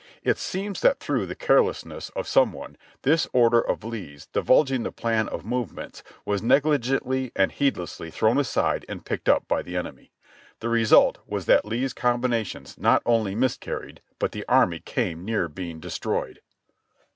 It 0.23 0.39
seems 0.39 0.81
that 0.81 0.99
through 0.99 1.27
the 1.27 1.35
carelessness 1.35 2.09
of 2.15 2.27
some 2.27 2.53
one, 2.53 2.75
this 3.03 3.27
order 3.33 3.61
of 3.61 3.83
Lee's 3.83 4.25
divulging 4.25 4.81
the 4.81 4.91
plan 4.91 5.29
of 5.29 5.45
movements 5.45 6.01
was 6.25 6.41
negligently 6.41 7.31
and 7.35 7.51
heed 7.51 7.75
lessly 7.75 8.11
thrown 8.11 8.39
aside 8.39 8.83
and 8.89 9.05
picked 9.05 9.29
up 9.29 9.47
by 9.47 9.61
the 9.61 9.77
enemy. 9.77 10.11
The 10.59 10.69
result 10.69 11.19
was 11.27 11.45
that 11.45 11.65
Lee's 11.65 11.93
combinations 11.93 12.79
not 12.79 13.03
only 13.05 13.35
miscarried 13.35 14.01
but 14.17 14.31
the 14.31 14.43
army 14.49 14.79
came 14.79 15.23
near 15.23 15.47
being 15.47 15.79
destroyed. 15.79 16.41